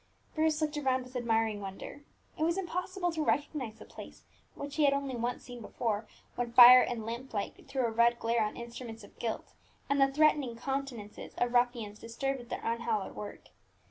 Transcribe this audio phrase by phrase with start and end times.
[0.33, 2.01] Bruce looked around him with admiring wonder.
[2.35, 4.23] It was impossible to recognize the place,
[4.55, 8.17] which he had only once seen before, when fire and lamp light threw a red
[8.17, 9.53] glare on instruments of guilt,
[9.87, 13.49] and the threatening countenances of ruffians disturbed at their unhallowed work.